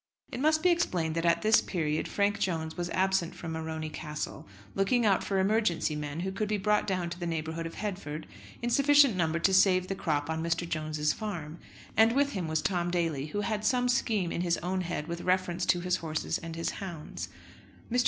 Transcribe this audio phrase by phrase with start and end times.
[0.31, 4.47] It must be explained that at this period Frank Jones was absent from Morony Castle,
[4.73, 8.25] looking out for emergency men who could be brought down to the neighbourhood of Headford,
[8.63, 10.67] in sufficient number to save the crop on Mr.
[10.67, 11.59] Jones's farm.
[11.95, 15.21] And with him was Tom Daly, who had some scheme in his own head with
[15.21, 17.29] reference to his horses and his hounds.
[17.91, 17.99] Mr.